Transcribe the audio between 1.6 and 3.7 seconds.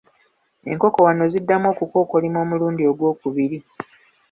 okukookolima omulundi ogw'okubiri.